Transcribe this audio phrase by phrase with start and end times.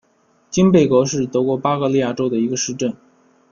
[0.49, 2.91] 金贝格是德国巴伐利亚州的一个市镇。